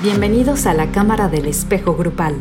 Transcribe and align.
Bienvenidos 0.00 0.66
a 0.66 0.74
la 0.74 0.92
Cámara 0.92 1.28
del 1.28 1.46
Espejo 1.46 1.96
Grupal, 1.96 2.36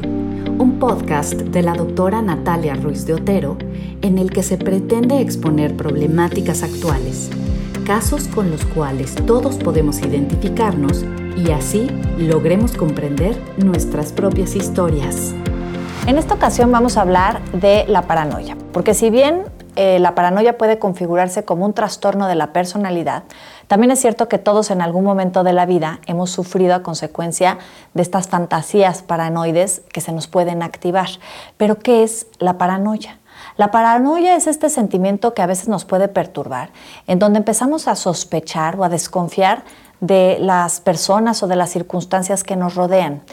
un 0.59 0.77
podcast 0.77 1.33
de 1.33 1.63
la 1.63 1.73
doctora 1.73 2.21
Natalia 2.21 2.75
Ruiz 2.75 3.07
de 3.07 3.15
Otero 3.15 3.57
en 4.03 4.19
el 4.19 4.29
que 4.29 4.43
se 4.43 4.59
pretende 4.59 5.21
exponer 5.21 5.75
problemáticas 5.75 6.61
actuales, 6.61 7.31
casos 7.83 8.27
con 8.27 8.51
los 8.51 8.63
cuales 8.63 9.15
todos 9.25 9.55
podemos 9.55 9.97
identificarnos 10.01 11.03
y 11.35 11.49
así 11.49 11.89
logremos 12.19 12.73
comprender 12.73 13.35
nuestras 13.57 14.13
propias 14.13 14.55
historias. 14.55 15.33
En 16.05 16.19
esta 16.19 16.35
ocasión 16.35 16.71
vamos 16.71 16.95
a 16.95 17.01
hablar 17.01 17.41
de 17.53 17.85
la 17.87 18.03
paranoia, 18.03 18.55
porque 18.71 18.93
si 18.93 19.09
bien 19.09 19.41
eh, 19.77 19.99
la 19.99 20.15
paranoia 20.15 20.57
puede 20.57 20.79
configurarse 20.79 21.45
como 21.45 21.65
un 21.65 21.73
trastorno 21.73 22.27
de 22.27 22.35
la 22.35 22.51
personalidad, 22.51 23.23
también 23.67 23.91
es 23.91 23.99
cierto 23.99 24.27
que 24.27 24.37
todos 24.37 24.71
en 24.71 24.81
algún 24.81 25.03
momento 25.03 25.43
de 25.43 25.53
la 25.53 25.65
vida 25.65 25.99
hemos 26.07 26.31
sufrido 26.31 26.73
a 26.73 26.83
consecuencia 26.83 27.57
de 27.93 28.01
estas 28.01 28.27
fantasías 28.27 29.03
paranoides 29.03 29.81
que 29.91 30.01
se 30.01 30.13
nos 30.13 30.27
pueden 30.27 30.63
activar. 30.63 31.09
Pero 31.57 31.77
¿qué 31.77 32.03
es 32.03 32.27
la 32.39 32.57
paranoia? 32.57 33.19
La 33.57 33.71
paranoia 33.71 34.35
es 34.35 34.47
este 34.47 34.69
sentimiento 34.69 35.33
que 35.33 35.41
a 35.41 35.47
veces 35.47 35.67
nos 35.67 35.85
puede 35.85 36.07
perturbar, 36.07 36.69
en 37.07 37.19
donde 37.19 37.39
empezamos 37.39 37.87
a 37.87 37.95
sospechar 37.95 38.79
o 38.79 38.83
a 38.83 38.89
desconfiar 38.89 39.63
de 39.99 40.37
las 40.39 40.79
personas 40.79 41.41
o 41.43 41.47
de 41.47 41.55
las 41.55 41.71
circunstancias 41.71 42.43
que 42.43 42.55
nos 42.55 42.75
rodean. 42.75 43.23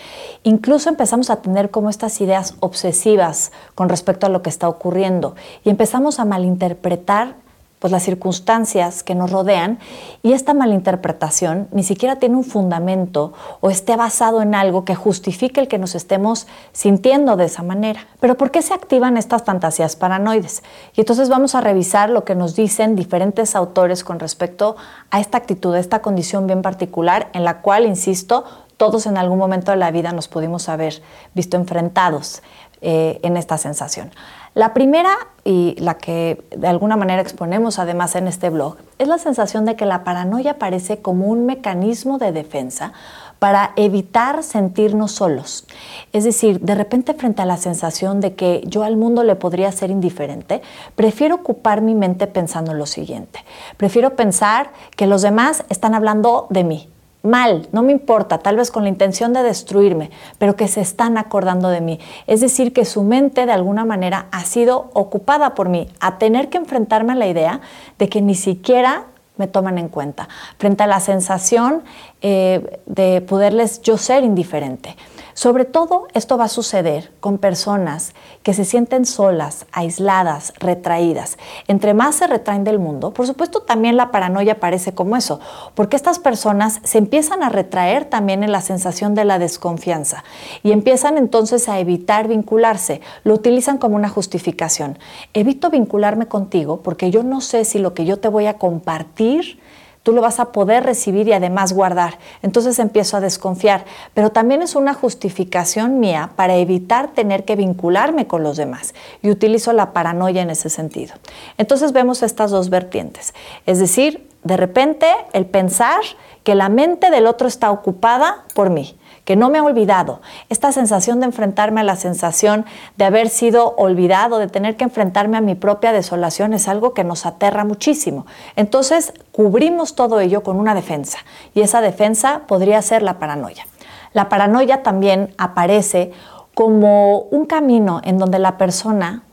Incluso 0.43 0.89
empezamos 0.89 1.31
a 1.31 1.37
tener 1.37 1.71
como 1.71 1.91
estas 1.91 2.21
ideas 2.21 2.55
obsesivas 2.61 3.53
con 3.75 3.89
respecto 3.89 4.27
a 4.27 4.31
lo 4.31 4.43
que 4.43 4.51
está 4.51 4.69
ocurriendo 4.69 5.35
y 5.65 5.71
empezamos 5.71 6.19
a 6.19 6.25
malinterpretar 6.25 7.44
pues 7.85 7.93
las 7.93 8.05
circunstancias 8.05 9.03
que 9.03 9.15
nos 9.15 9.31
rodean 9.31 9.79
y 10.23 10.33
esta 10.33 10.55
malinterpretación 10.55 11.69
ni 11.71 11.83
siquiera 11.83 12.17
tiene 12.17 12.35
un 12.35 12.45
fundamento 12.45 13.35
o 13.61 13.69
esté 13.69 13.95
basado 13.95 14.41
en 14.41 14.55
algo 14.55 14.87
que 14.87 14.95
justifique 14.95 15.61
el 15.61 15.69
que 15.69 15.77
nos 15.77 15.95
estemos 15.95 16.47
sintiendo 16.73 17.37
de 17.37 17.45
esa 17.45 17.63
manera. 17.63 18.07
Pero 18.21 18.39
¿por 18.39 18.51
qué 18.51 18.63
se 18.63 18.73
activan 18.73 19.19
estas 19.19 19.43
fantasías 19.43 19.97
paranoides? 19.97 20.63
Y 20.97 21.03
entonces 21.03 21.29
vamos 21.29 21.55
a 21.55 21.61
revisar 21.61 22.09
lo 22.09 22.25
que 22.25 22.35
nos 22.35 22.57
dicen 22.57 22.97
diferentes 22.97 23.55
autores 23.55 24.03
con 24.03 24.19
respecto 24.19 24.77
a 25.11 25.21
esta 25.21 25.37
actitud, 25.37 25.75
a 25.75 25.79
esta 25.79 26.01
condición 26.01 26.47
bien 26.47 26.63
particular 26.63 27.29
en 27.35 27.45
la 27.45 27.61
cual, 27.61 27.85
insisto, 27.85 28.45
todos 28.79 29.05
en 29.05 29.19
algún 29.19 29.39
momento 29.39 29.73
de 29.73 29.77
la 29.77 29.91
vida 29.91 30.13
nos 30.13 30.27
pudimos 30.29 30.71
haber 30.71 31.03
visto 31.35 31.59
enfrentados 31.59 32.41
eh, 32.81 33.21
en 33.23 33.37
esta 33.37 33.59
sensación. 33.59 34.11
La 34.55 34.73
primera 34.73 35.11
y 35.43 35.75
la 35.79 35.95
que 35.95 36.45
de 36.57 36.69
alguna 36.69 36.97
manera 36.97 37.21
exponemos 37.21 37.79
además 37.81 38.15
en 38.15 38.29
este 38.29 38.51
blog 38.51 38.77
es 38.99 39.09
la 39.09 39.19
sensación 39.19 39.65
de 39.65 39.75
que 39.75 39.85
la 39.85 40.05
paranoia 40.05 40.53
aparece 40.53 41.03
como 41.03 41.27
un 41.27 41.45
mecanismo 41.45 42.19
de 42.19 42.31
defensa 42.31 42.93
para 43.41 43.73
evitar 43.77 44.43
sentirnos 44.43 45.13
solos. 45.13 45.67
Es 46.13 46.25
decir, 46.25 46.61
de 46.61 46.75
repente 46.75 47.15
frente 47.15 47.43
a 47.43 47.47
la 47.47 47.57
sensación 47.57 48.21
de 48.21 48.35
que 48.35 48.63
yo 48.65 48.85
al 48.85 48.97
mundo 48.97 49.25
le 49.25 49.35
podría 49.35 49.73
ser 49.73 49.91
indiferente, 49.91 50.63
prefiero 50.95 51.35
ocupar 51.35 51.81
mi 51.81 51.95
mente 51.95 52.27
pensando 52.27 52.73
en 52.73 52.79
lo 52.79 52.87
siguiente. 52.87 53.45
Prefiero 53.77 54.15
pensar 54.15 54.71
que 54.97 55.07
los 55.07 55.23
demás 55.23 55.65
están 55.69 55.95
hablando 55.95 56.47
de 56.49 56.65
mí, 56.65 56.89
mal, 57.25 57.69
no 57.73 57.83
me 57.83 57.91
importa, 57.91 58.39
tal 58.39 58.57
vez 58.57 58.71
con 58.71 58.85
la 58.85 58.91
intención 58.91 59.33
de 59.33 59.43
destruirme, 59.43 60.11
pero 60.39 60.55
que 60.55 60.69
se 60.69 60.81
están 60.81 61.19
acordando 61.19 61.71
de 61.71 61.81
mí. 61.81 61.99
Es 62.27 62.41
decir, 62.41 62.73
que 62.73 62.85
su 62.85 63.03
mente 63.03 63.47
de 63.47 63.53
alguna 63.53 63.85
manera 63.85 64.27
ha 64.31 64.45
sido 64.45 64.91
ocupada 64.93 65.55
por 65.55 65.69
mí, 65.69 65.89
a 66.01 66.19
tener 66.19 66.51
que 66.51 66.59
enfrentarme 66.59 67.13
a 67.13 67.17
la 67.17 67.27
idea 67.27 67.61
de 67.99 68.09
que 68.09 68.21
ni 68.21 68.35
siquiera 68.35 69.07
me 69.37 69.49
toman 69.49 69.79
en 69.79 69.89
cuenta, 69.89 70.29
frente 70.59 70.85
a 70.85 70.87
la 70.87 71.01
sensación 71.01 71.83
eh, 72.21 72.81
de 72.87 73.21
poderles 73.23 73.83
yo 73.83 73.97
ser 73.97 74.23
indiferente. 74.23 74.97
Sobre 75.35 75.65
todo 75.65 76.07
esto 76.15 76.39
va 76.39 76.45
a 76.45 76.49
suceder 76.49 77.11
con 77.19 77.39
personas 77.39 78.15
que 78.45 78.55
se 78.55 78.65
sienten 78.65 79.05
solas, 79.05 79.67
aisladas, 79.73 80.53
retraídas. 80.59 81.39
Entre 81.67 81.93
más 81.93 82.15
se 82.15 82.29
retraen 82.29 82.63
del 82.63 82.79
mundo, 82.79 83.13
por 83.13 83.27
supuesto 83.27 83.61
también 83.61 83.97
la 83.97 84.13
paranoia 84.13 84.61
parece 84.61 84.95
como 84.95 85.17
eso, 85.17 85.41
porque 85.75 85.97
estas 85.97 86.21
personas 86.21 86.81
se 86.85 86.99
empiezan 86.99 87.43
a 87.43 87.49
retraer 87.49 88.05
también 88.05 88.45
en 88.45 88.53
la 88.53 88.61
sensación 88.61 89.17
de 89.17 89.25
la 89.25 89.41
desconfianza 89.41 90.23
y 90.63 90.71
empiezan 90.71 91.19
entonces 91.19 91.69
a 91.69 91.81
evitar 91.81 92.29
vincularse, 92.29 93.01
lo 93.25 93.35
utilizan 93.35 93.79
como 93.79 93.97
una 93.97 94.09
justificación. 94.09 94.99
Evito 95.33 95.69
vincularme 95.69 96.27
contigo 96.27 96.81
porque 96.83 97.11
yo 97.11 97.25
no 97.25 97.41
sé 97.41 97.65
si 97.65 97.81
lo 97.81 97.93
que 97.93 98.05
yo 98.05 98.21
te 98.21 98.29
voy 98.29 98.47
a 98.47 98.59
compartir 98.59 99.59
tú 100.05 100.13
lo 100.13 100.21
vas 100.21 100.39
a 100.39 100.53
poder 100.53 100.85
recibir 100.85 101.27
y 101.27 101.33
además 101.33 101.73
guardar. 101.73 102.19
Entonces 102.43 102.79
empiezo 102.79 103.17
a 103.17 103.21
desconfiar, 103.21 103.85
pero 104.13 104.31
también 104.31 104.63
es 104.63 104.77
una 104.77 104.95
justificación 104.95 105.99
mía 105.99 106.31
para 106.37 106.55
evitar 106.55 107.09
tener 107.09 107.45
que 107.45 107.57
vincularme 107.57 108.29
con 108.29 108.45
los 108.45 108.57
demás 108.57 108.95
y 109.23 109.31
utilizo 109.31 109.73
la 109.73 109.93
paranoia 109.93 110.43
en 110.43 110.51
ese 110.51 110.71
sentido. 110.71 111.15
Entonces 111.59 111.93
vemos 111.93 112.23
estas 112.23 112.53
dos 112.53 112.71
vertientes, 112.71 113.35
es 113.67 113.81
decir, 113.81 114.29
de 114.45 114.59
repente 114.59 115.07
el 115.33 115.47
pensar 115.47 116.03
que 116.45 116.55
la 116.55 116.69
mente 116.69 117.11
del 117.11 117.27
otro 117.27 117.49
está 117.49 117.71
ocupada 117.71 118.45
por 118.55 118.69
mí 118.69 118.97
que 119.25 119.37
no 119.37 119.51
me 119.51 119.59
ha 119.59 119.63
olvidado. 119.63 120.21
Esta 120.49 120.73
sensación 120.73 121.21
de 121.21 121.27
enfrentarme 121.27 121.81
a 121.81 121.85
la 121.85 121.97
sensación 121.97 122.65
de 122.97 123.05
haber 123.05 123.29
sido 123.29 123.75
olvidado, 123.77 124.39
de 124.39 124.49
tener 124.49 124.77
que 124.77 124.85
enfrentarme 124.85 125.37
a 125.37 125.41
mi 125.41 125.55
propia 125.55 125.93
desolación, 125.93 126.53
es 126.53 126.69
algo 126.69 126.95
que 126.95 127.05
nos 127.05 127.27
aterra 127.27 127.65
muchísimo. 127.65 128.27
Entonces, 128.57 129.13
cubrimos 129.33 129.95
todo 129.95 130.21
ello 130.21 130.43
con 130.43 130.57
una 130.57 130.75
defensa 130.75 131.19
y 131.55 131.63
esa 131.63 131.81
defensa 131.81 132.43
podría 132.47 132.81
ser 132.83 133.03
la 133.03 133.19
paranoia. 133.19 133.67
La 134.13 134.29
paranoia 134.29 134.83
también 134.83 135.35
aparece 135.39 136.13
como 136.55 137.19
un 137.19 137.47
camino 137.47 138.01
en 138.05 138.19
donde 138.19 138.39
la 138.39 138.57
persona 138.59 139.24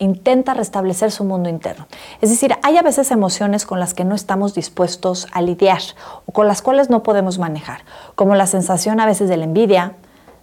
intenta 0.00 0.54
restablecer 0.54 1.12
su 1.12 1.22
mundo 1.24 1.48
interno. 1.48 1.86
Es 2.20 2.30
decir, 2.30 2.56
hay 2.62 2.76
a 2.78 2.82
veces 2.82 3.12
emociones 3.12 3.64
con 3.64 3.78
las 3.78 3.94
que 3.94 4.04
no 4.04 4.16
estamos 4.16 4.54
dispuestos 4.54 5.28
a 5.30 5.42
lidiar 5.42 5.82
o 6.26 6.32
con 6.32 6.48
las 6.48 6.62
cuales 6.62 6.90
no 6.90 7.04
podemos 7.04 7.38
manejar, 7.38 7.82
como 8.16 8.34
la 8.34 8.48
sensación 8.48 8.98
a 8.98 9.06
veces 9.06 9.28
de 9.28 9.36
la 9.36 9.44
envidia, 9.44 9.94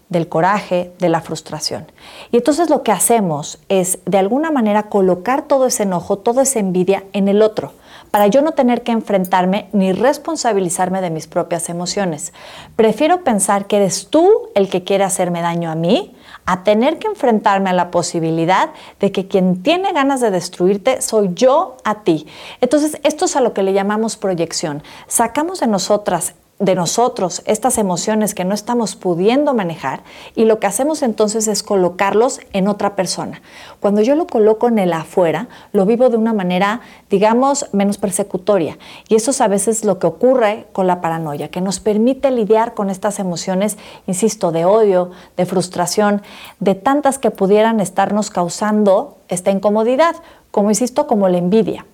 del 0.09 0.29
coraje, 0.29 0.93
de 0.99 1.09
la 1.09 1.21
frustración. 1.21 1.91
Y 2.31 2.37
entonces 2.37 2.69
lo 2.69 2.83
que 2.83 2.91
hacemos 2.91 3.59
es 3.67 3.99
de 4.05 4.17
alguna 4.17 4.51
manera 4.51 4.83
colocar 4.83 5.41
todo 5.41 5.65
ese 5.65 5.83
enojo, 5.83 6.19
toda 6.19 6.43
esa 6.43 6.59
envidia 6.59 7.03
en 7.11 7.27
el 7.27 7.41
otro, 7.41 7.73
para 8.11 8.27
yo 8.27 8.41
no 8.41 8.53
tener 8.53 8.83
que 8.83 8.93
enfrentarme 8.93 9.69
ni 9.73 9.91
responsabilizarme 9.91 11.01
de 11.01 11.09
mis 11.09 11.27
propias 11.27 11.67
emociones. 11.67 12.31
Prefiero 12.75 13.23
pensar 13.23 13.67
que 13.67 13.77
eres 13.77 14.07
tú 14.07 14.49
el 14.55 14.69
que 14.69 14.83
quiere 14.83 15.03
hacerme 15.03 15.41
daño 15.41 15.69
a 15.69 15.75
mí 15.75 16.15
a 16.47 16.63
tener 16.63 16.97
que 16.97 17.07
enfrentarme 17.07 17.69
a 17.69 17.73
la 17.73 17.91
posibilidad 17.91 18.69
de 18.99 19.11
que 19.11 19.27
quien 19.27 19.61
tiene 19.61 19.91
ganas 19.91 20.21
de 20.21 20.31
destruirte 20.31 21.01
soy 21.01 21.29
yo 21.33 21.75
a 21.83 22.03
ti. 22.03 22.25
Entonces, 22.61 22.99
esto 23.03 23.25
es 23.25 23.35
a 23.35 23.41
lo 23.41 23.53
que 23.53 23.63
le 23.63 23.73
llamamos 23.73 24.15
proyección. 24.15 24.81
Sacamos 25.07 25.59
de 25.59 25.67
nosotras 25.67 26.35
de 26.59 26.73
nosotros 26.73 27.43
estas 27.45 27.77
emociones 27.77 28.33
que 28.33 28.43
no 28.43 28.55
estamos 28.55 28.95
pudiendo 28.95 29.53
manejar 29.53 30.01
y 30.35 30.45
lo 30.45 30.59
que 30.59 30.65
hacemos 30.65 31.03
entonces 31.03 31.47
es 31.47 31.61
colocarlos 31.61 32.39
en 32.51 32.67
otra 32.67 32.95
persona. 32.95 33.43
Cuando 33.79 34.01
yo 34.01 34.15
lo 34.15 34.25
coloco 34.25 34.67
en 34.67 34.79
el 34.79 34.91
afuera, 34.93 35.49
lo 35.71 35.85
vivo 35.85 36.09
de 36.09 36.17
una 36.17 36.33
manera, 36.33 36.81
digamos, 37.11 37.67
menos 37.73 37.99
persecutoria. 37.99 38.79
Y 39.07 39.15
eso 39.15 39.31
es 39.31 39.41
a 39.41 39.47
veces 39.47 39.85
lo 39.85 39.99
que 39.99 40.07
ocurre 40.07 40.65
con 40.71 40.87
la 40.87 40.99
paranoia, 40.99 41.49
que 41.49 41.61
nos 41.61 41.79
permite 41.79 42.31
lidiar 42.31 42.73
con 42.73 42.89
estas 42.89 43.19
emociones, 43.19 43.77
insisto, 44.07 44.51
de 44.51 44.65
odio, 44.65 45.11
de 45.35 45.45
frustración, 45.45 46.23
de 46.59 46.73
tantas 46.73 47.19
que 47.19 47.29
pudieran 47.29 47.79
estarnos 47.79 48.31
causando 48.31 49.17
esta 49.27 49.51
incomodidad, 49.51 50.15
como 50.49 50.71
insisto, 50.71 51.05
como 51.05 51.29
la 51.29 51.37
envidia. 51.37 51.85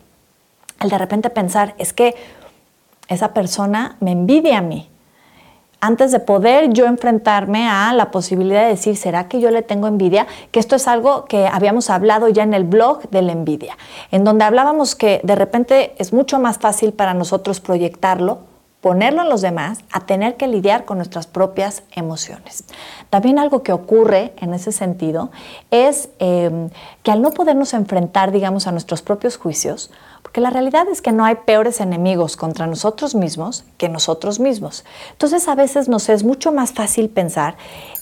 El 0.80 0.90
de 0.90 0.98
repente 0.98 1.30
pensar, 1.30 1.76
es 1.78 1.92
que 1.92 2.16
esa 3.08 3.34
persona 3.34 3.98
me 4.00 4.12
envidia 4.12 4.60
a 4.60 4.62
mí. 4.62 4.90
Antes 5.86 6.14
de 6.14 6.22
poder 6.22 6.72
yo 6.72 6.86
enfrentarme 6.86 7.68
a 7.68 7.92
la 7.92 8.10
posibilidad 8.10 8.62
de 8.62 8.70
decir, 8.70 8.96
¿será 8.96 9.28
que 9.28 9.42
yo 9.42 9.52
le 9.52 9.64
tengo 9.64 9.88
envidia? 9.88 10.28
Que 10.52 10.62
esto 10.62 10.78
es 10.78 10.88
algo 10.88 11.26
que 11.26 11.46
habíamos 11.46 11.90
hablado 11.90 12.30
ya 12.30 12.44
en 12.44 12.54
el 12.54 12.64
blog 12.64 13.10
de 13.10 13.22
la 13.22 13.34
envidia, 13.34 13.78
en 14.10 14.24
donde 14.24 14.46
hablábamos 14.46 14.96
que 14.96 15.20
de 15.24 15.36
repente 15.36 15.94
es 15.98 16.14
mucho 16.14 16.40
más 16.40 16.58
fácil 16.58 16.94
para 16.94 17.14
nosotros 17.14 17.60
proyectarlo, 17.60 18.40
ponerlo 18.80 19.24
en 19.24 19.30
los 19.30 19.42
demás, 19.42 19.80
a 19.92 20.06
tener 20.06 20.38
que 20.38 20.48
lidiar 20.48 20.86
con 20.86 21.00
nuestras 21.00 21.28
propias 21.28 21.84
emociones. 21.92 22.64
También 23.10 23.38
algo 23.38 23.62
que 23.62 23.74
ocurre 23.74 24.34
en 24.38 24.54
ese 24.54 24.72
sentido 24.72 25.32
es 25.70 26.08
em, 26.20 26.70
que 27.02 27.12
al 27.12 27.22
no 27.22 27.32
podernos 27.32 27.74
enfrentar, 27.74 28.32
digamos, 28.32 28.68
a 28.68 28.72
nuestros 28.72 29.02
propios 29.02 29.36
juicios, 29.36 29.92
Porque 30.24 30.42
la 30.42 30.50
realidad 30.50 30.88
es 30.88 31.02
que 31.02 31.12
no 31.12 31.26
hay 31.26 31.36
peores 31.46 31.80
enemigos 31.80 32.38
contra 32.38 32.66
nosotros 32.66 33.14
mismos 33.14 33.66
que 33.78 33.90
nosotros 33.90 34.40
mismos. 34.40 34.84
Entonces 35.12 35.48
a 35.48 35.54
veces 35.54 35.90
nos 35.90 36.10
es 36.10 36.24
mucho 36.24 36.52
más 36.52 36.72
fácil 36.72 37.10
pensar, 37.10 37.56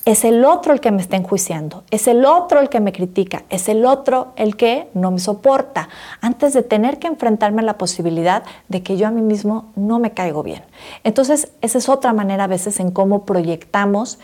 es 0.06 0.23
el 0.23 0.45
otro 0.45 0.71
el 0.71 0.79
que 0.79 0.91
me 0.91 1.01
está 1.01 1.18
enjuiciando, 1.18 1.83
es 1.91 2.07
el 2.07 2.23
otro 2.23 2.62
el 2.62 2.69
que 2.69 2.79
me 2.79 2.94
critica, 2.94 3.44
es 3.50 3.68
el 3.68 3.85
otro 3.85 4.33
el 4.38 4.56
que 4.56 4.88
no 4.94 5.12
me 5.12 5.19
soporta, 5.19 5.89
antes 6.21 6.53
de 6.53 6.63
tener 6.63 7.00
que 7.00 7.07
enfrentarme 7.07 7.63
a 7.63 7.65
la 7.65 7.77
posibilidad 7.77 8.44
de 8.69 8.81
que 8.81 8.95
yo 8.95 9.07
a 9.07 9.12
mí 9.12 9.21
mismo 9.21 9.71
no 9.75 10.00
me 10.00 10.12
caigo 10.12 10.44
bien. 10.44 10.63
Entonces 11.03 11.51
esa 11.62 11.79
es 11.79 11.89
otra 11.89 12.13
manera 12.13 12.45
a 12.45 12.47
veces 12.47 12.79
en 12.79 12.91
cómo 12.91 13.25
proyectamos 13.25 14.19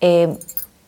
eh, 0.00 0.38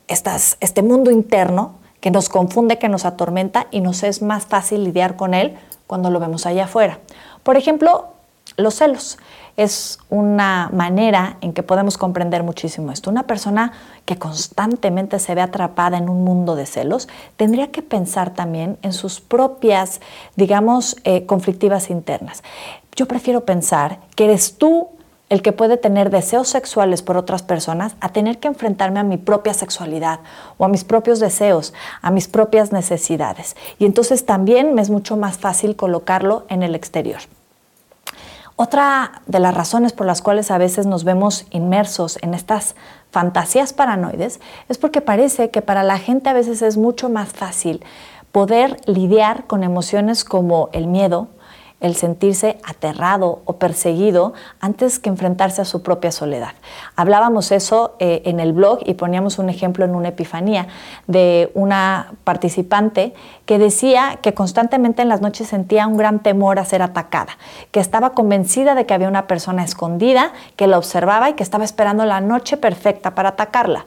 este 0.08 0.82
mundo 0.82 1.10
interno 1.10 1.81
que 2.02 2.10
nos 2.10 2.28
confunde, 2.28 2.78
que 2.78 2.88
nos 2.88 3.06
atormenta 3.06 3.68
y 3.70 3.80
nos 3.80 4.02
es 4.02 4.20
más 4.20 4.44
fácil 4.44 4.82
lidiar 4.84 5.16
con 5.16 5.32
él 5.32 5.56
cuando 5.86 6.10
lo 6.10 6.18
vemos 6.18 6.46
allá 6.46 6.64
afuera. 6.64 6.98
Por 7.44 7.56
ejemplo, 7.56 8.08
los 8.56 8.74
celos 8.74 9.18
es 9.56 10.00
una 10.10 10.68
manera 10.72 11.36
en 11.42 11.52
que 11.52 11.62
podemos 11.62 11.96
comprender 11.96 12.42
muchísimo 12.42 12.90
esto. 12.90 13.08
Una 13.08 13.22
persona 13.22 13.72
que 14.04 14.18
constantemente 14.18 15.20
se 15.20 15.34
ve 15.36 15.42
atrapada 15.42 15.96
en 15.96 16.08
un 16.08 16.24
mundo 16.24 16.56
de 16.56 16.66
celos 16.66 17.08
tendría 17.36 17.70
que 17.70 17.82
pensar 17.82 18.34
también 18.34 18.78
en 18.82 18.92
sus 18.92 19.20
propias, 19.20 20.00
digamos, 20.34 20.96
eh, 21.04 21.24
conflictivas 21.24 21.88
internas. 21.88 22.42
Yo 22.96 23.06
prefiero 23.06 23.44
pensar 23.44 24.00
que 24.16 24.24
eres 24.24 24.58
tú 24.58 24.88
el 25.32 25.40
que 25.40 25.52
puede 25.52 25.78
tener 25.78 26.10
deseos 26.10 26.48
sexuales 26.48 27.00
por 27.00 27.16
otras 27.16 27.42
personas 27.42 27.94
a 28.00 28.10
tener 28.10 28.38
que 28.38 28.48
enfrentarme 28.48 29.00
a 29.00 29.02
mi 29.02 29.16
propia 29.16 29.54
sexualidad 29.54 30.20
o 30.58 30.66
a 30.66 30.68
mis 30.68 30.84
propios 30.84 31.20
deseos, 31.20 31.72
a 32.02 32.10
mis 32.10 32.28
propias 32.28 32.70
necesidades. 32.70 33.56
Y 33.78 33.86
entonces 33.86 34.26
también 34.26 34.74
me 34.74 34.82
es 34.82 34.90
mucho 34.90 35.16
más 35.16 35.38
fácil 35.38 35.74
colocarlo 35.74 36.44
en 36.50 36.62
el 36.62 36.74
exterior. 36.74 37.22
Otra 38.56 39.22
de 39.24 39.40
las 39.40 39.54
razones 39.54 39.94
por 39.94 40.06
las 40.06 40.20
cuales 40.20 40.50
a 40.50 40.58
veces 40.58 40.84
nos 40.84 41.02
vemos 41.02 41.46
inmersos 41.48 42.18
en 42.20 42.34
estas 42.34 42.74
fantasías 43.10 43.72
paranoides 43.72 44.38
es 44.68 44.76
porque 44.76 45.00
parece 45.00 45.48
que 45.48 45.62
para 45.62 45.82
la 45.82 45.98
gente 45.98 46.28
a 46.28 46.34
veces 46.34 46.60
es 46.60 46.76
mucho 46.76 47.08
más 47.08 47.30
fácil 47.30 47.82
poder 48.32 48.82
lidiar 48.84 49.46
con 49.46 49.64
emociones 49.64 50.24
como 50.24 50.68
el 50.74 50.88
miedo, 50.88 51.28
el 51.82 51.96
sentirse 51.96 52.58
aterrado 52.64 53.42
o 53.44 53.54
perseguido 53.54 54.32
antes 54.60 54.98
que 54.98 55.10
enfrentarse 55.10 55.60
a 55.60 55.64
su 55.64 55.82
propia 55.82 56.12
soledad. 56.12 56.52
Hablábamos 56.96 57.52
eso 57.52 57.96
eh, 57.98 58.22
en 58.24 58.40
el 58.40 58.52
blog 58.52 58.78
y 58.86 58.94
poníamos 58.94 59.38
un 59.38 59.50
ejemplo 59.50 59.84
en 59.84 59.94
una 59.94 60.08
epifanía 60.08 60.68
de 61.08 61.50
una 61.54 62.14
participante 62.24 63.12
que 63.44 63.58
decía 63.58 64.20
que 64.22 64.32
constantemente 64.32 65.02
en 65.02 65.08
las 65.08 65.20
noches 65.20 65.48
sentía 65.48 65.86
un 65.86 65.96
gran 65.96 66.20
temor 66.20 66.58
a 66.58 66.64
ser 66.64 66.82
atacada, 66.82 67.36
que 67.72 67.80
estaba 67.80 68.10
convencida 68.10 68.74
de 68.74 68.86
que 68.86 68.94
había 68.94 69.08
una 69.08 69.26
persona 69.26 69.64
escondida 69.64 70.32
que 70.56 70.68
la 70.68 70.78
observaba 70.78 71.30
y 71.30 71.34
que 71.34 71.42
estaba 71.42 71.64
esperando 71.64 72.04
la 72.04 72.20
noche 72.20 72.56
perfecta 72.56 73.14
para 73.16 73.30
atacarla 73.30 73.84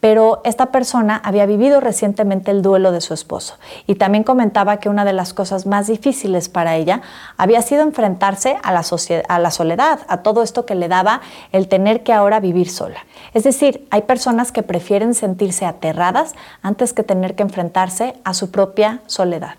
pero 0.00 0.40
esta 0.44 0.66
persona 0.66 1.20
había 1.24 1.46
vivido 1.46 1.80
recientemente 1.80 2.50
el 2.50 2.62
duelo 2.62 2.92
de 2.92 3.00
su 3.00 3.14
esposo 3.14 3.58
y 3.86 3.96
también 3.96 4.24
comentaba 4.24 4.78
que 4.78 4.88
una 4.88 5.04
de 5.04 5.12
las 5.12 5.34
cosas 5.34 5.66
más 5.66 5.86
difíciles 5.88 6.48
para 6.48 6.76
ella 6.76 7.02
había 7.36 7.62
sido 7.62 7.82
enfrentarse 7.82 8.58
a 8.62 8.72
la, 8.72 9.50
soledad, 9.50 10.00
a 10.08 10.18
todo 10.18 10.42
esto 10.42 10.66
que 10.66 10.74
le 10.74 10.88
daba 10.88 11.20
el 11.52 11.68
tener 11.68 12.02
que 12.02 12.12
ahora 12.12 12.40
vivir 12.40 12.70
sola. 12.70 13.04
Es 13.34 13.44
decir, 13.44 13.86
hay 13.90 14.02
personas 14.02 14.52
que 14.52 14.62
prefieren 14.62 15.14
sentirse 15.14 15.66
aterradas 15.66 16.34
antes 16.62 16.92
que 16.92 17.02
tener 17.02 17.34
que 17.34 17.42
enfrentarse 17.42 18.14
a 18.24 18.34
su 18.34 18.50
propia 18.50 19.00
soledad. 19.06 19.56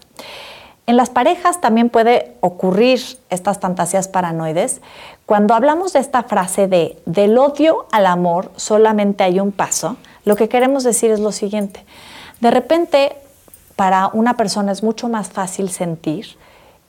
En 0.90 0.98
las 0.98 1.12
parejas 1.12 1.62
también 1.62 1.90
puede 1.90 2.36
ocurrir 2.40 3.00
estas 3.30 3.60
fantasías 3.60 4.08
paranoides. 4.08 4.82
Cuando 5.28 5.54
hablamos 5.54 5.94
de 5.94 6.00
esta 6.00 6.24
frase 6.24 6.68
de 6.68 7.00
del 7.06 7.38
odio 7.38 7.86
al 7.92 8.08
amor 8.08 8.52
solamente 8.56 9.24
hay 9.24 9.40
un 9.40 9.52
paso, 9.52 9.98
lo 10.30 10.36
que 10.36 10.48
queremos 10.48 10.84
decir 10.84 11.10
es 11.10 11.20
lo 11.20 11.32
siguiente. 11.32 11.84
De 12.40 12.52
repente, 12.52 13.16
para 13.76 14.12
una 14.14 14.38
persona 14.38 14.72
es 14.72 14.84
mucho 14.84 15.10
más 15.10 15.30
fácil 15.30 15.72
sentir, 15.72 16.38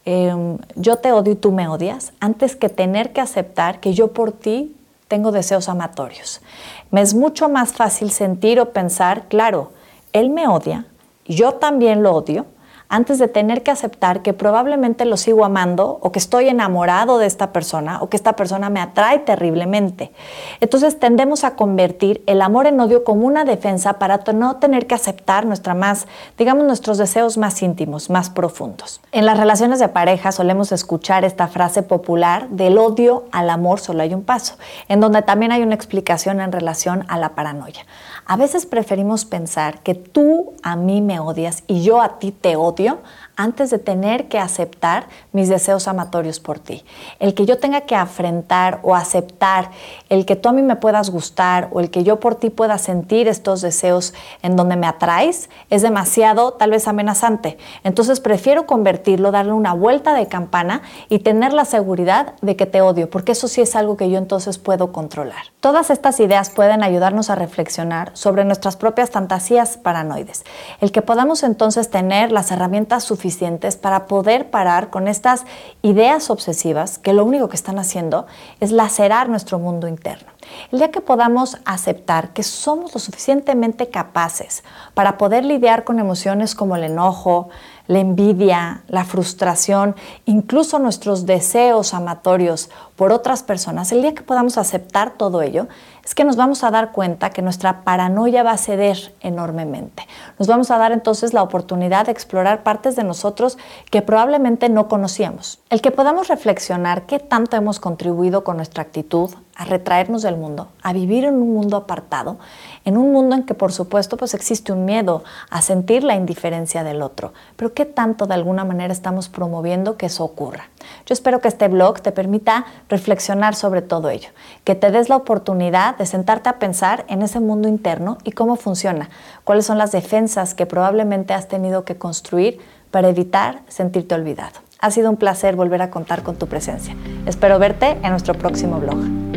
em, 0.05 0.59
yo 0.75 0.97
te 0.97 1.11
odio 1.11 1.33
y 1.33 1.37
tú 1.37 1.51
me 1.51 1.67
odias, 1.67 2.13
antes 2.21 2.55
que 2.55 2.69
tener 2.69 3.15
que 3.15 3.23
aceptar 3.23 3.81
que 3.81 3.95
yo 3.95 4.09
por 4.09 4.33
ti 4.33 4.77
tengo 5.09 5.33
deseos 5.33 5.71
amatorios. 5.71 6.43
Me 6.91 7.01
es 7.01 7.15
mucho 7.15 7.49
más 7.49 7.73
fácil 7.73 8.11
sentir 8.11 8.61
o 8.61 8.73
pensar, 8.73 9.27
claro, 9.29 9.73
él 10.13 10.29
me 10.29 10.47
odia, 10.47 10.85
yo 11.25 11.55
también 11.55 12.03
lo 12.03 12.13
odio, 12.13 12.45
antes 12.91 13.21
de 13.21 13.29
tener 13.29 13.63
que 13.63 13.71
aceptar 13.71 14.21
que 14.21 14.35
probablemente 14.35 15.05
lo 15.05 15.17
sigo 15.17 15.45
amando 15.45 15.99
o 16.03 16.11
que 16.11 16.19
estoy 16.19 16.49
enamorado 16.49 17.19
de 17.19 17.27
esta 17.27 17.53
persona 17.53 18.03
o 18.03 18.09
que 18.09 18.17
esta 18.17 18.35
persona 18.35 18.69
me 18.69 18.81
atrae 18.81 19.21
terriblemente. 19.21 20.13
Entonces 20.61 20.99
tendemos 20.99 21.45
a 21.45 21.55
convertir 21.55 22.23
el 22.27 22.43
amor 22.43 22.67
en 22.67 22.81
odio 22.81 23.05
como 23.05 23.27
una 23.27 23.45
defensa 23.45 23.95
para 23.95 24.21
no 24.35 24.57
tener 24.57 24.89
que 24.89 24.97
aceptar 24.97 25.47
nuestra 25.47 25.75
más, 25.75 26.09
digamos, 26.37 26.65
nuestros 26.65 26.99
deseos 26.99 27.39
más 27.39 27.63
íntimos, 27.63 28.11
más 28.11 28.29
profundos. 28.29 29.01
En 29.13 29.25
las 29.25 29.39
relaciones 29.39 29.79
de 29.79 29.89
pareja 29.89 30.33
solemos 30.33 30.73
escuchar 30.73 31.25
esta 31.25 31.47
frase 31.47 31.85
popular 31.85 32.49
del 32.49 32.77
odio 32.77 33.27
al 33.31 33.51
amor 33.51 33.79
solo 33.79 34.03
hay 34.03 34.15
un 34.15 34.25
paso, 34.25 34.57
en 34.89 34.99
donde 34.99 35.23
también 35.23 35.53
hay 35.53 35.63
una 35.63 35.77
explicación 35.77 36.41
en 36.41 36.51
relación 36.51 37.05
a 37.07 37.19
la 37.19 37.37
paranoia. 37.37 37.87
A 38.27 38.37
veces 38.37 38.67
preferimos 38.67 39.25
pensar 39.25 39.81
que 39.81 39.95
tú 39.95 40.55
a 40.65 40.75
mí 40.75 41.03
me 41.03 41.21
odias 41.21 41.63
y 41.69 41.83
yo 41.83 42.01
a 42.01 42.19
ti 42.19 42.33
te 42.33 42.57
odio 42.57 42.80
الرياضيه 42.81 42.99
antes 43.41 43.71
de 43.71 43.79
tener 43.79 44.29
que 44.29 44.39
aceptar 44.39 45.07
mis 45.33 45.49
deseos 45.49 45.89
amatorios 45.89 46.41
por 46.41 46.59
ti. 46.59 46.85
El 47.19 47.35
que 47.35 47.47
yo 47.47 47.59
tenga 47.59 47.83
que 47.83 47.97
afrentar 47.97 48.81
o 48.83 48.95
aceptar 48.95 49.71
el 50.11 50.27
que 50.27 50.37
tú 50.37 50.51
a 50.51 50.53
mí 50.53 50.61
me 50.61 50.77
puedas 50.77 51.09
gustar 51.09 51.69
o 51.73 51.81
el 51.81 51.91
que 51.91 52.05
yo 52.05 52.21
por 52.21 52.35
ti 52.35 52.51
pueda 52.51 52.77
sentir 52.77 53.29
estos 53.29 53.63
deseos 53.63 54.13
en 54.43 54.57
donde 54.57 54.77
me 54.77 54.87
atraes 54.87 55.49
es 55.71 55.81
demasiado 55.81 56.53
tal 56.53 56.71
vez 56.71 56.87
amenazante. 56.87 57.57
Entonces 57.83 58.21
prefiero 58.21 58.67
convertirlo, 58.67 59.31
darle 59.31 59.53
una 59.53 59.73
vuelta 59.73 60.13
de 60.13 60.29
campana 60.29 60.83
y 61.09 61.21
tener 61.21 61.55
la 61.55 61.65
seguridad 61.65 62.35
de 62.43 62.57
que 62.57 62.67
te 62.67 62.83
odio, 62.83 63.09
porque 63.09 63.33
eso 63.33 63.49
sí 63.49 63.63
es 63.63 63.75
algo 63.75 63.97
que 63.97 64.11
yo 64.11 64.19
entonces 64.19 64.59
puedo 64.59 64.93
controlar. 64.93 65.45
Todas 65.61 65.91
estas 65.91 66.21
ideas 66.21 66.51
pueden 66.51 66.83
ayudarnos 66.83 67.31
a 67.31 67.37
reflexionar 67.37 68.11
sobre 68.15 68.45
nuestras 68.45 68.77
propias 68.77 69.11
fantasías 69.11 69.79
paranoides. 69.79 70.45
El 70.81 70.93
que 70.93 71.03
podamos 71.03 71.43
entonces 71.43 71.89
tener 71.89 72.33
las 72.33 72.51
herramientas 72.51 73.05
suficientes 73.31 73.77
para 73.77 74.06
poder 74.06 74.50
parar 74.50 74.91
con 74.91 75.06
estas 75.06 75.44
ideas 75.82 76.31
obsesivas 76.31 76.99
que 76.99 77.12
lo 77.12 77.25
único 77.25 77.49
que 77.49 77.55
están 77.55 77.79
haciendo 77.79 78.27
es 78.59 78.73
lacerar 78.73 79.29
nuestro 79.29 79.61
mundo 79.61 79.87
interno. 79.87 80.32
El 80.73 80.79
día 80.79 80.91
que 80.91 81.00
podamos 81.00 81.58
aceptar 81.64 82.32
que 82.32 82.43
somos 82.43 82.94
lo 82.94 83.00
suficientemente 83.00 83.88
capaces 83.88 84.62
para 84.94 85.19
poder 85.19 85.44
lidiar 85.44 85.85
con 85.85 85.99
emociones 85.99 86.55
como 86.55 86.76
el 86.76 86.85
enojo, 86.85 87.49
la 87.91 87.99
envidia, 87.99 88.82
la 88.87 89.05
frustración, 89.05 89.97
incluso 90.25 90.79
nuestros 90.79 91.26
deseos 91.26 91.93
amatorios 91.93 92.70
por 92.94 93.11
otras 93.11 93.43
personas, 93.43 93.91
el 93.91 94.02
día 94.02 94.14
que 94.14 94.23
podamos 94.23 94.58
aceptar 94.58 95.14
todo 95.14 95.43
ello, 95.43 95.67
es 96.05 96.14
que 96.14 96.23
nos 96.23 96.37
vamos 96.37 96.62
a 96.62 96.70
dar 96.70 96.93
cuenta 96.93 97.31
que 97.31 97.43
nuestra 97.43 97.82
paranoia 97.82 98.43
va 98.43 98.53
a 98.53 98.58
ceder 98.58 99.12
enormemente. 99.20 100.06
Nos 100.39 100.46
vamos 100.46 100.70
a 100.70 100.79
dar 100.79 100.93
entonces 100.93 101.34
la 101.34 101.43
oportunidad 101.43 102.06
de 102.06 102.13
explorar 102.13 102.63
partes 102.63 102.94
de 102.94 103.05
nosotros 103.05 103.58
que 103.91 104.03
probablemente 104.03 104.69
no 104.69 104.86
conocíamos. 104.86 105.58
El 105.69 105.81
que 105.81 105.91
podamos 105.91 106.29
reflexionar 106.29 107.06
qué 107.06 107.19
tanto 107.19 107.56
hemos 107.56 107.81
contribuido 107.81 108.44
con 108.44 108.56
nuestra 108.56 108.82
actitud 108.82 109.31
a 109.57 109.65
retraernos 109.65 110.23
del 110.23 110.37
mundo, 110.37 110.69
a 110.83 110.93
vivir 110.93 111.25
en 111.25 111.35
un 111.35 111.53
mundo 111.53 111.77
apartado, 111.77 112.39
en 112.85 112.97
un 112.97 113.13
mundo 113.13 113.37
en 113.37 113.45
que 113.45 113.55
por 113.55 113.73
supuesto 113.73 114.17
pues 114.17 114.33
existe 114.35 114.73
un 114.73 114.85
miedo 114.85 115.23
a 115.51 115.61
sentir 115.61 116.03
la 116.03 116.15
indiferencia 116.15 116.83
del 116.83 117.03
otro, 117.03 117.33
pero 117.57 117.75
qué 117.75 117.85
tanto 117.85 118.27
de 118.27 118.35
alguna 118.35 118.65
manera 118.65 118.93
estamos 118.93 119.29
promoviendo 119.29 119.97
que 119.97 120.07
eso 120.07 120.25
ocurra. 120.25 120.71
Yo 121.07 121.13
espero 121.13 121.41
que 121.41 121.49
este 121.49 121.69
blog 121.69 122.01
te 122.01 122.13
permita 122.13 122.65
reflexionar 122.89 123.55
sobre 123.55 123.83
todo 123.83 124.09
ello, 124.09 124.31
que 124.65 124.75
te 124.75 124.91
des 124.91 125.09
la 125.09 125.17
oportunidad 125.17 125.97
de 125.99 126.07
sentarte 126.07 126.49
a 126.49 126.59
pensar 126.59 127.05
en 127.09 127.23
ese 127.23 127.41
mundo 127.41 127.69
interno 127.69 128.19
y 128.25 128.33
cómo 128.33 128.57
funciona, 128.57 129.11
cuáles 129.45 129.67
son 129.67 129.79
las 129.79 129.93
defensas 129.93 130.55
que 130.55 130.67
probablemente 130.67 131.35
has 131.35 131.49
tenido 131.49 131.85
que 131.85 131.97
construir 131.97 132.61
para 132.91 133.09
evitar 133.09 133.61
sentirte 133.69 134.15
olvidado. 134.15 134.61
Ha 134.81 134.91
sido 134.91 135.11
un 135.11 135.17
placer 135.17 135.57
volver 135.57 135.83
a 135.83 135.91
contar 135.91 136.23
con 136.23 136.37
tu 136.37 136.47
presencia. 136.47 136.97
Espero 137.27 137.59
verte 137.59 137.99
en 138.03 138.11
nuestro 138.11 138.35
próximo 138.35 138.81
blog. 138.81 139.30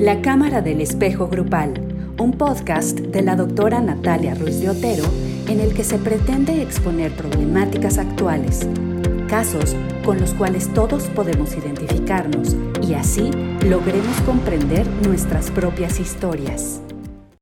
La 0.00 0.22
Cámara 0.22 0.62
del 0.62 0.80
Espejo 0.80 1.28
Grupal, 1.28 1.74
un 2.18 2.32
podcast 2.32 2.98
de 2.98 3.20
la 3.20 3.36
doctora 3.36 3.82
Natalia 3.82 4.34
Ruiz 4.34 4.58
de 4.58 4.70
Otero 4.70 5.04
en 5.46 5.60
el 5.60 5.74
que 5.74 5.84
se 5.84 5.98
pretende 5.98 6.62
exponer 6.62 7.12
problemáticas 7.12 7.98
actuales, 7.98 8.66
casos 9.28 9.76
con 10.02 10.18
los 10.18 10.32
cuales 10.32 10.72
todos 10.72 11.02
podemos 11.08 11.54
identificarnos 11.54 12.56
y 12.82 12.94
así 12.94 13.30
logremos 13.68 14.18
comprender 14.22 14.86
nuestras 15.06 15.50
propias 15.50 16.00
historias. 16.00 16.80